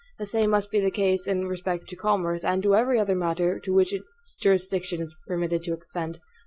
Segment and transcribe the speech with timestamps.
[0.17, 3.59] The same must be the case in respect to commerce, and to every other matter
[3.59, 6.19] to which its jurisdiction is permitted to extend.